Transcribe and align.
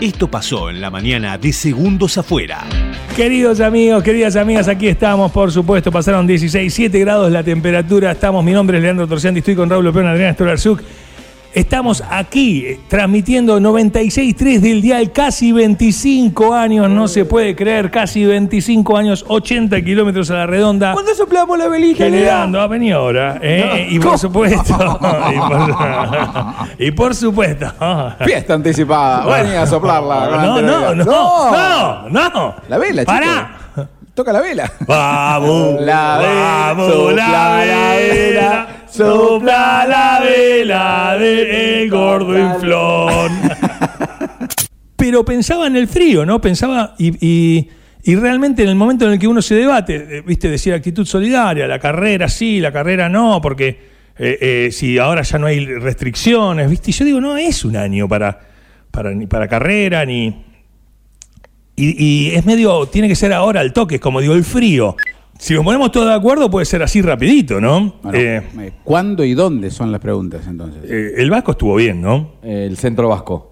Esto 0.00 0.28
pasó 0.28 0.70
en 0.70 0.80
la 0.80 0.88
mañana 0.88 1.36
de 1.36 1.52
Segundos 1.52 2.16
Afuera. 2.16 2.64
Queridos 3.14 3.60
amigos, 3.60 4.02
queridas 4.02 4.34
amigas, 4.34 4.66
aquí 4.66 4.88
estamos, 4.88 5.30
por 5.30 5.52
supuesto. 5.52 5.92
Pasaron 5.92 6.26
16, 6.26 6.72
7 6.72 6.98
grados 7.00 7.30
la 7.30 7.42
temperatura. 7.42 8.12
Estamos, 8.12 8.42
mi 8.42 8.52
nombre 8.52 8.78
es 8.78 8.82
Leandro 8.82 9.06
Torcianti, 9.06 9.40
estoy 9.40 9.56
con 9.56 9.68
Raúl 9.68 9.84
León, 9.84 10.06
Adrián 10.06 10.32
Storarzuk. 10.32 10.80
Estamos 11.52 12.00
aquí 12.08 12.64
eh, 12.64 12.80
transmitiendo 12.86 13.58
96.3 13.58 14.60
del 14.60 14.80
dial, 14.80 15.10
casi 15.10 15.50
25 15.50 16.54
años, 16.54 16.88
no 16.88 17.08
se 17.08 17.24
puede 17.24 17.56
creer, 17.56 17.90
casi 17.90 18.24
25 18.24 18.96
años, 18.96 19.24
80 19.26 19.82
kilómetros 19.82 20.30
a 20.30 20.34
la 20.34 20.46
redonda. 20.46 20.92
¿Cuándo 20.92 21.12
soplamos 21.12 21.58
la 21.58 21.66
velita? 21.66 22.04
Generando, 22.04 22.60
ha 22.60 22.68
venido 22.68 23.00
ahora. 23.00 23.38
eh, 23.42 23.88
y 23.90 23.98
por 23.98 24.16
supuesto, 24.16 24.74
y 25.32 25.38
por, 25.38 25.76
y 26.78 26.90
por 26.92 27.14
supuesto. 27.16 27.66
Fiesta 28.24 28.54
anticipada. 28.54 29.24
Vení 29.42 29.56
a 29.56 29.66
soplarla. 29.66 30.28
No, 30.30 30.62
no, 30.62 30.94
no, 30.94 31.04
no, 31.04 32.30
no. 32.30 32.54
La 32.68 32.78
vela, 32.78 33.02
chico. 33.02 33.12
Pará. 33.12 33.56
Toca 34.14 34.32
la 34.32 34.40
vela. 34.40 34.70
Vamos, 34.86 35.80
La 35.80 36.18
vela, 36.18 36.74
vamos, 36.74 36.92
sopla 36.92 37.28
la 37.28 37.28
la 37.28 37.56
vela, 37.56 38.12
vela, 38.12 38.66
sopla 38.92 39.86
la 39.88 40.20
vela 40.22 41.16
del 41.18 41.88
gordo 41.90 42.38
inflón. 42.38 43.32
Pero 44.96 45.24
pensaba 45.24 45.66
en 45.66 45.76
el 45.76 45.88
frío, 45.88 46.26
¿no? 46.26 46.40
Pensaba 46.40 46.94
y, 46.98 47.26
y- 47.26 47.68
y 48.02 48.16
realmente 48.16 48.62
en 48.62 48.70
el 48.70 48.76
momento 48.76 49.04
en 49.06 49.12
el 49.12 49.18
que 49.18 49.28
uno 49.28 49.42
se 49.42 49.54
debate, 49.54 49.96
eh, 50.18 50.22
viste, 50.26 50.48
decir 50.48 50.72
actitud 50.72 51.04
solidaria, 51.04 51.66
la 51.66 51.78
carrera 51.78 52.28
sí, 52.30 52.58
la 52.58 52.72
carrera 52.72 53.10
no, 53.10 53.40
porque 53.42 53.68
eh, 54.18 54.38
eh, 54.40 54.68
si 54.72 54.96
ahora 54.98 55.20
ya 55.20 55.38
no 55.38 55.46
hay 55.46 55.66
restricciones, 55.66 56.70
viste, 56.70 56.90
y 56.90 56.94
yo 56.94 57.04
digo, 57.04 57.20
no 57.20 57.36
es 57.36 57.62
un 57.62 57.76
año 57.76 58.08
para, 58.08 58.40
para, 58.90 59.10
ni 59.12 59.26
para 59.26 59.48
carrera, 59.48 60.06
ni, 60.06 60.28
y, 61.76 62.04
y 62.04 62.30
es 62.34 62.46
medio, 62.46 62.86
tiene 62.86 63.06
que 63.06 63.14
ser 63.16 63.34
ahora 63.34 63.60
al 63.60 63.74
toque, 63.74 63.96
es 63.96 64.00
como 64.00 64.22
digo, 64.22 64.32
el 64.34 64.44
frío. 64.44 64.96
Si 65.40 65.54
nos 65.54 65.64
ponemos 65.64 65.90
todos 65.90 66.06
de 66.06 66.12
acuerdo, 66.14 66.50
puede 66.50 66.66
ser 66.66 66.82
así 66.82 67.00
rapidito, 67.00 67.62
¿no? 67.62 67.94
Bueno, 68.02 68.18
Eh, 68.18 68.42
eh, 68.58 68.72
¿Cuándo 68.84 69.24
y 69.24 69.32
dónde 69.32 69.70
son 69.70 69.90
las 69.90 69.98
preguntas 69.98 70.42
entonces? 70.46 70.84
eh, 70.84 71.14
el 71.16 71.30
Vasco 71.30 71.52
estuvo 71.52 71.76
bien, 71.76 72.02
¿no? 72.02 72.32
El 72.42 72.76
centro 72.76 73.08
vasco. 73.08 73.49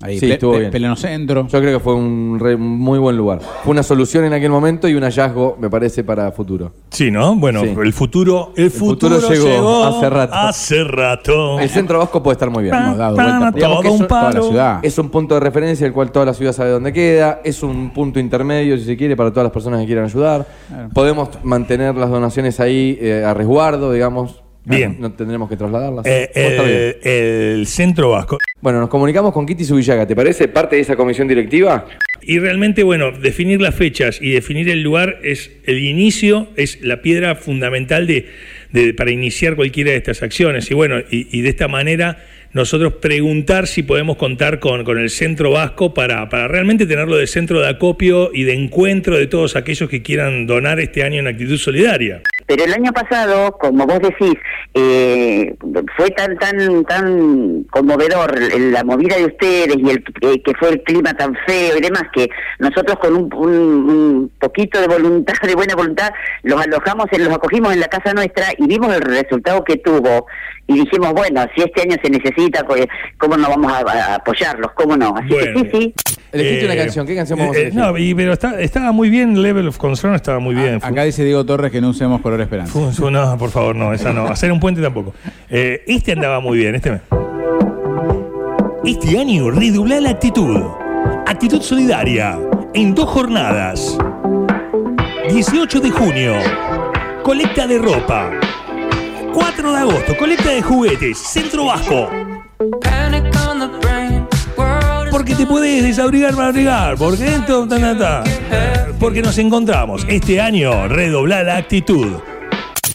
Ahí, 0.00 0.20
sí, 0.20 0.26
ple- 0.26 0.32
estuvo 0.34 0.56
bien. 0.58 0.70
Pleno 0.70 0.94
centro. 0.94 1.48
Yo 1.48 1.60
creo 1.60 1.78
que 1.78 1.82
fue 1.82 1.94
un 1.96 2.38
re- 2.40 2.56
muy 2.56 3.00
buen 3.00 3.16
lugar. 3.16 3.40
Fue 3.64 3.72
una 3.72 3.82
solución 3.82 4.24
en 4.24 4.32
aquel 4.32 4.50
momento 4.50 4.86
y 4.86 4.94
un 4.94 5.02
hallazgo, 5.02 5.56
me 5.60 5.68
parece, 5.68 6.04
para 6.04 6.30
futuro. 6.30 6.72
Sí, 6.90 7.10
¿no? 7.10 7.34
Bueno, 7.34 7.62
Sí. 7.62 7.74
el 7.82 7.92
futuro, 7.92 8.52
el 8.56 8.70
futuro, 8.70 9.16
futuro 9.16 9.34
llegó 9.34 9.48
llegó, 9.48 9.84
hace 9.86 10.08
rato. 10.10 10.34
Hace 10.34 10.84
rato. 10.84 11.58
El 11.58 11.68
centro 11.68 11.98
vasco 11.98 12.22
puede 12.22 12.34
estar 12.34 12.48
muy 12.48 12.62
bien. 12.62 12.76
Hemos 12.76 12.96
dado 12.96 13.14
vuelta 13.16 13.38
por 13.50 13.54
Digamos 13.54 13.80
que 13.82 13.88
todo 13.88 13.94
es 13.94 13.98
un 13.98 14.02
un- 14.02 14.08
toda 14.08 14.32
la 14.32 14.42
ciudad. 14.42 14.78
Es 14.82 14.98
un 14.98 15.08
punto 15.10 15.34
de 15.34 15.40
referencia 15.40 15.84
el 15.84 15.92
cual 15.92 16.12
toda 16.12 16.26
la 16.26 16.34
ciudad 16.34 16.52
sabe 16.52 16.70
dónde 16.70 16.92
queda. 16.92 17.40
Es 17.44 17.64
un 17.64 17.90
punto 17.92 18.20
intermedio, 18.20 18.78
si 18.78 18.84
se 18.84 18.96
quiere, 18.96 19.16
para 19.16 19.30
todas 19.30 19.44
las 19.46 19.52
personas 19.52 19.80
que 19.80 19.86
quieran 19.86 20.04
ayudar. 20.04 20.46
Claro. 20.68 20.90
Podemos 20.94 21.28
mantener 21.42 21.96
las 21.96 22.08
donaciones 22.08 22.60
ahí 22.60 22.96
eh, 23.00 23.24
a 23.26 23.34
resguardo, 23.34 23.92
digamos. 23.92 24.42
Bien. 24.64 24.96
No 25.00 25.10
tendremos 25.12 25.48
que 25.48 25.56
trasladarlas. 25.56 26.04
Eh, 26.06 26.30
el, 26.34 27.10
el 27.10 27.66
centro 27.66 28.10
vasco. 28.10 28.36
Bueno, 28.60 28.80
nos 28.80 28.88
comunicamos 28.88 29.32
con 29.32 29.46
Kitty 29.46 29.64
Subillaga. 29.64 30.06
¿Te 30.06 30.16
parece 30.16 30.48
parte 30.48 30.76
de 30.76 30.82
esa 30.82 30.96
comisión 30.96 31.28
directiva? 31.28 31.86
Y 32.22 32.40
realmente, 32.40 32.82
bueno, 32.82 33.12
definir 33.12 33.60
las 33.60 33.76
fechas 33.76 34.20
y 34.20 34.30
definir 34.30 34.68
el 34.68 34.82
lugar 34.82 35.20
es 35.22 35.52
el 35.64 35.78
inicio, 35.78 36.48
es 36.56 36.82
la 36.82 37.00
piedra 37.00 37.36
fundamental 37.36 38.08
de, 38.08 38.94
para 38.94 39.12
iniciar 39.12 39.54
cualquiera 39.54 39.92
de 39.92 39.98
estas 39.98 40.24
acciones. 40.24 40.68
Y 40.72 40.74
bueno, 40.74 40.98
y, 40.98 41.28
y 41.30 41.42
de 41.42 41.50
esta 41.50 41.68
manera 41.68 42.18
nosotros 42.52 42.94
preguntar 42.94 43.68
si 43.68 43.84
podemos 43.84 44.16
contar 44.16 44.58
con, 44.58 44.82
con 44.82 44.98
el 44.98 45.10
centro 45.10 45.52
vasco 45.52 45.94
para, 45.94 46.28
para 46.28 46.48
realmente 46.48 46.86
tenerlo 46.86 47.16
de 47.16 47.28
centro 47.28 47.60
de 47.60 47.68
acopio 47.68 48.30
y 48.34 48.42
de 48.42 48.54
encuentro 48.54 49.16
de 49.16 49.28
todos 49.28 49.54
aquellos 49.54 49.88
que 49.88 50.02
quieran 50.02 50.46
donar 50.46 50.80
este 50.80 51.04
año 51.04 51.20
en 51.20 51.28
actitud 51.28 51.58
solidaria. 51.58 52.22
Pero 52.48 52.64
el 52.64 52.72
año 52.72 52.92
pasado, 52.92 53.52
como 53.60 53.86
vos 53.86 54.00
decís, 54.00 54.34
eh, 54.74 55.54
fue 55.96 56.10
tan 56.12 56.36
tan 56.38 56.84
tan 56.84 57.64
conmovedor 57.70 58.36
el- 58.38 58.72
la 58.72 58.82
movida 58.84 59.16
de 59.16 59.26
ustedes 59.26 59.76
y 59.76 59.90
el 59.90 60.02
eh, 60.22 60.42
que 60.42 60.52
fue 60.58 60.70
el 60.70 60.82
clima 60.82 61.14
tan 61.14 61.36
feo 61.46 61.76
y 61.76 61.80
demás 61.80 62.04
que 62.12 62.28
nosotros 62.58 62.98
con 63.00 63.14
un, 63.14 63.34
un- 63.34 63.90
un 63.90 64.32
poquito 64.40 64.80
de 64.80 64.88
voluntad, 64.88 65.34
de 65.46 65.54
buena 65.54 65.74
voluntad, 65.74 66.10
los 66.42 66.60
alojamos, 66.60 67.06
en, 67.12 67.24
los 67.24 67.34
acogimos 67.34 67.72
en 67.74 67.80
la 67.80 67.88
casa 67.88 68.12
nuestra 68.14 68.46
y 68.56 68.66
vimos 68.66 68.94
el 68.94 69.02
resultado 69.02 69.62
que 69.62 69.76
tuvo 69.76 70.26
y 70.66 70.74
dijimos 70.80 71.12
bueno, 71.12 71.44
si 71.54 71.62
este 71.62 71.82
año 71.82 71.96
se 72.02 72.10
necesita, 72.10 72.64
pues, 72.66 72.86
¿cómo 73.18 73.36
no 73.36 73.48
vamos 73.48 73.72
a, 73.72 73.78
a 73.90 74.14
apoyarlos? 74.16 74.72
¿Cómo 74.72 74.96
no? 74.96 75.14
Así 75.16 75.28
Bueno. 75.28 75.62
que 75.62 75.70
sí, 75.70 75.94
sí. 76.06 76.14
Elegiste 76.30 76.66
una 76.66 76.76
canción. 76.76 77.06
¿Qué 77.06 77.16
canción 77.16 77.38
vamos 77.38 77.56
a 77.56 77.58
eh, 77.58 77.62
elegir? 77.62 77.80
no, 77.80 77.96
y- 77.96 78.14
pero 78.14 78.34
está- 78.34 78.60
estaba 78.60 78.92
muy 78.92 79.08
bien, 79.08 79.40
Level 79.40 79.66
of 79.68 79.78
Concern 79.78 80.14
estaba 80.14 80.38
muy 80.40 80.54
bien. 80.54 80.78
Acá 80.82 81.04
dice 81.04 81.24
Diego 81.24 81.44
Torres 81.46 81.72
que 81.72 81.80
no 81.80 81.88
usemos 81.90 82.20
color 82.20 82.37
esperanza. 82.44 82.72
Fu- 82.72 82.90
fu- 82.92 83.10
No, 83.10 83.36
por 83.38 83.50
favor, 83.50 83.74
no, 83.76 83.92
esa 83.92 84.12
no. 84.12 84.26
Hacer 84.26 84.50
un 84.52 84.60
puente 84.60 84.80
tampoco. 84.82 85.14
Eh, 85.48 85.82
este 85.86 86.12
andaba 86.12 86.40
muy 86.40 86.58
bien, 86.58 86.74
este. 86.74 87.00
Este 88.84 89.18
año 89.18 89.50
redobla 89.50 90.00
la 90.00 90.10
actitud. 90.10 90.60
Actitud 91.26 91.60
solidaria. 91.60 92.38
En 92.74 92.94
dos 92.94 93.08
jornadas. 93.08 93.98
18 95.30 95.80
de 95.80 95.90
junio. 95.90 96.34
Colecta 97.22 97.66
de 97.66 97.78
ropa. 97.78 98.30
4 99.34 99.72
de 99.72 99.78
agosto. 99.78 100.16
Colecta 100.16 100.50
de 100.50 100.62
juguetes. 100.62 101.18
Centro 101.18 101.66
Vasco. 101.66 102.08
Te 105.38 105.46
puedes 105.46 105.84
desabrigar 105.84 106.34
para 106.34 106.48
abrigar. 106.48 106.96
Porque 106.98 107.24
esto, 107.36 107.66
ta, 107.68 107.78
ta, 107.78 107.96
ta. 107.96 108.24
Porque 108.98 109.22
nos 109.22 109.38
encontramos 109.38 110.04
este 110.08 110.40
año. 110.40 110.88
Redoblar 110.88 111.46
la 111.46 111.58
actitud. 111.58 112.16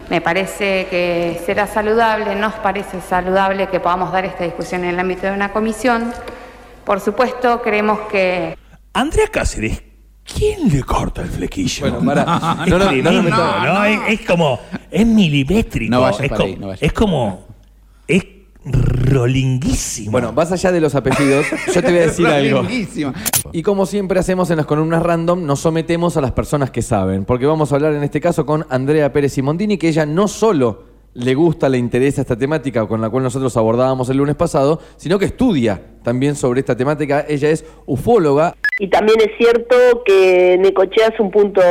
Me 0.10 0.20
parece 0.20 0.88
que 0.90 1.42
será 1.46 1.66
saludable, 1.66 2.36
nos 2.36 2.54
parece 2.56 3.00
saludable 3.00 3.70
que 3.70 3.80
podamos 3.80 4.12
dar 4.12 4.26
esta 4.26 4.44
discusión 4.44 4.84
en 4.84 4.90
el 4.92 5.00
ámbito 5.00 5.26
de 5.26 5.32
una 5.32 5.54
comisión. 5.54 6.14
Por 6.84 7.00
supuesto, 7.00 7.62
creemos 7.62 8.00
que 8.12 8.58
Andrea 8.92 9.28
Cáceres, 9.32 9.82
¿quién 10.26 10.70
le 10.70 10.84
corta 10.84 11.22
el 11.22 11.30
flequillo? 11.30 11.90
Bueno, 11.90 12.06
pará. 12.06 12.58
Es 12.66 12.70
No, 12.70 12.78
no, 12.78 12.92
no, 12.92 13.12
no, 13.12 13.22
no, 13.30 13.66
¿no? 13.66 13.86
Es, 13.86 14.20
es 14.20 14.28
como, 14.28 14.60
es 14.92 15.06
milimétrico. 15.08 15.90
No 15.90 16.02
vayas 16.02 16.20
es, 16.20 16.30
para 16.30 16.38
como, 16.42 16.48
ahí, 16.54 16.58
no 16.60 16.68
vayas. 16.68 16.84
es 16.84 16.94
como, 16.94 17.48
es 17.48 17.53
rolinguísimo. 19.14 20.12
Bueno, 20.12 20.34
más 20.34 20.52
allá 20.52 20.72
de 20.72 20.82
los 20.82 20.96
apellidos, 20.96 21.46
yo 21.74 21.82
te 21.82 21.90
voy 21.90 22.00
a 22.00 22.02
decir 22.02 22.28
algo. 22.28 22.64
Y 23.52 23.64
como 23.64 23.86
siempre 23.86 24.20
hacemos 24.20 24.50
en 24.50 24.58
las 24.58 24.66
columnas 24.66 25.04
random, 25.04 25.46
nos 25.46 25.60
sometemos 25.60 26.18
a 26.18 26.22
las 26.22 26.32
personas 26.32 26.72
que 26.72 26.82
saben. 26.82 27.26
Porque 27.26 27.46
vamos 27.46 27.72
a 27.72 27.76
hablar 27.76 27.94
en 27.94 28.04
este 28.04 28.20
caso 28.20 28.46
con 28.46 28.66
Andrea 28.70 29.12
Pérez 29.14 29.34
Simondini, 29.34 29.78
que 29.78 29.90
ella 29.90 30.06
no 30.06 30.28
solo 30.28 30.94
le 31.16 31.36
gusta, 31.36 31.70
le 31.70 31.78
interesa 31.78 32.22
esta 32.22 32.36
temática 32.36 32.88
con 32.88 33.00
la 33.00 33.10
cual 33.10 33.24
nosotros 33.24 33.56
abordábamos 33.56 34.10
el 34.10 34.18
lunes 34.18 34.36
pasado, 34.36 34.80
sino 34.98 35.20
que 35.20 35.26
estudia 35.26 35.80
también 36.04 36.36
sobre 36.36 36.60
esta 36.62 36.76
temática. 36.76 37.26
Ella 37.28 37.50
es 37.50 37.66
ufóloga. 37.86 38.56
Y 38.80 38.90
también 38.90 39.20
es 39.22 39.30
cierto 39.38 39.76
que 40.06 40.58
Necochea 40.60 41.10
es 41.10 41.20
un 41.20 41.30
punto 41.30 41.62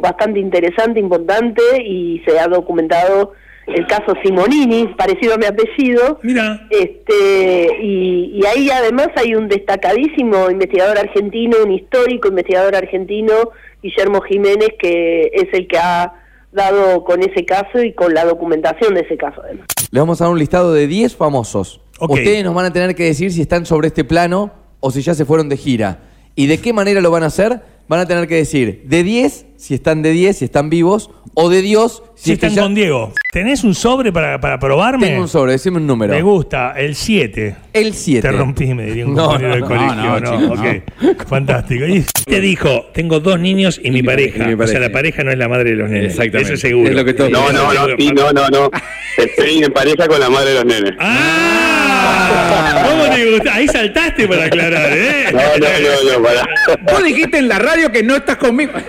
bastante 0.00 0.40
interesante, 0.40 0.98
importante, 0.98 1.62
y 1.84 2.20
se 2.26 2.38
ha 2.38 2.48
documentado 2.48 3.32
el 3.66 3.86
caso 3.86 4.14
Simonini, 4.22 4.88
parecido 4.96 5.34
a 5.34 5.38
mi 5.38 5.46
apellido. 5.46 6.18
Mira, 6.22 6.66
Este, 6.70 7.68
y, 7.82 8.38
y 8.40 8.46
ahí 8.46 8.70
además 8.70 9.08
hay 9.16 9.34
un 9.34 9.48
destacadísimo 9.48 10.50
investigador 10.50 10.98
argentino, 10.98 11.56
un 11.64 11.72
histórico 11.72 12.28
investigador 12.28 12.76
argentino, 12.76 13.34
Guillermo 13.82 14.20
Jiménez, 14.20 14.70
que 14.78 15.30
es 15.32 15.48
el 15.52 15.66
que 15.66 15.78
ha 15.78 16.12
dado 16.52 17.04
con 17.04 17.22
ese 17.22 17.44
caso 17.44 17.82
y 17.82 17.92
con 17.92 18.14
la 18.14 18.24
documentación 18.24 18.94
de 18.94 19.00
ese 19.00 19.16
caso 19.16 19.42
además. 19.44 19.66
Les 19.90 20.00
vamos 20.00 20.20
a 20.20 20.24
dar 20.24 20.32
un 20.32 20.38
listado 20.38 20.72
de 20.72 20.86
10 20.86 21.14
famosos. 21.16 21.80
Ok. 21.98 22.12
Ustedes 22.12 22.44
nos 22.44 22.54
van 22.54 22.66
a 22.66 22.72
tener 22.72 22.94
que 22.94 23.04
decir 23.04 23.32
si 23.32 23.42
están 23.42 23.66
sobre 23.66 23.88
este 23.88 24.04
plano 24.04 24.52
o 24.80 24.90
si 24.90 25.02
ya 25.02 25.14
se 25.14 25.24
fueron 25.24 25.48
de 25.48 25.56
gira. 25.56 25.98
¿Y 26.34 26.46
de 26.46 26.58
qué 26.58 26.72
manera 26.72 27.00
lo 27.00 27.10
van 27.10 27.22
a 27.22 27.26
hacer? 27.26 27.60
Van 27.88 28.00
a 28.00 28.06
tener 28.06 28.26
que 28.26 28.34
decir 28.36 28.82
de 28.84 29.02
10, 29.04 29.46
si 29.56 29.74
están 29.74 30.02
de 30.02 30.10
10, 30.10 30.38
si 30.38 30.44
están 30.46 30.70
vivos, 30.70 31.10
o 31.34 31.48
de 31.50 31.60
Dios, 31.62 32.02
si, 32.14 32.24
si 32.24 32.32
es 32.32 32.38
que 32.38 32.46
están 32.46 32.56
ya- 32.56 32.62
con 32.62 32.74
Diego, 32.74 33.12
¿tenés 33.32 33.62
un 33.62 33.74
sobre 33.74 34.10
para, 34.12 34.40
para 34.40 34.58
probarme? 34.58 35.06
Tengo 35.08 35.20
un 35.22 35.28
sobre, 35.28 35.52
decime 35.52 35.76
un 35.76 35.86
número. 35.86 36.12
Me 36.14 36.22
gusta, 36.22 36.72
el 36.76 36.94
7. 36.96 37.54
El 37.72 37.92
7. 37.94 38.22
Te 38.28 38.32
rompí, 38.36 38.72
me 38.74 38.86
diría 38.86 39.06
un 39.06 39.14
No, 39.14 39.26
compañero 39.26 39.50
del 39.52 39.60
no, 39.60 39.66
colegio. 39.68 39.94
no, 39.94 40.20
No, 40.20 40.38
chico, 40.40 40.52
ok. 40.54 41.26
Fantástico. 41.28 41.84
Y 41.86 42.04
te 42.24 42.40
dijo, 42.40 42.86
tengo 42.94 43.20
dos 43.20 43.38
niños 43.38 43.78
y, 43.82 43.90
mi, 43.90 44.00
mi 44.00 44.02
pareja. 44.02 44.32
pareja, 44.38 44.50
y 44.52 44.56
mi 44.56 44.62
O 44.62 44.66
sea, 44.66 44.80
la 44.80 44.90
pareja 44.90 45.22
no 45.24 45.30
es 45.30 45.38
la 45.38 45.48
madre 45.48 45.70
de 45.70 45.76
los 45.76 45.90
nenes. 45.90 46.12
Exactamente. 46.12 46.54
Eso 46.54 46.60
seguro. 46.60 46.88
Es 46.88 46.96
lo 46.96 47.04
que 47.04 47.14
todos 47.14 47.30
No, 47.30 47.52
no, 47.52 47.72
no, 47.72 47.96
sí, 47.98 48.10
no, 48.16 48.32
no, 48.32 48.48
no. 48.48 48.70
Estoy 49.16 49.62
en 49.62 49.72
pareja 49.72 50.08
con 50.08 50.18
la 50.18 50.28
madre 50.30 50.50
de 50.50 50.54
los 50.56 50.64
nenes. 50.64 50.92
¡Ah! 50.98 52.45
Ahí 53.52 53.68
saltaste 53.68 54.28
para 54.28 54.44
aclarar, 54.44 54.92
¿eh? 54.92 55.26
No, 55.32 55.38
no, 55.38 55.66
no, 55.66 56.12
no, 56.12 56.22
para. 56.22 56.46
Vos 56.82 57.02
dijiste 57.04 57.38
en 57.38 57.48
la 57.48 57.58
radio 57.58 57.90
que 57.90 58.02
no 58.02 58.16
estás 58.16 58.36
conmigo. 58.36 58.72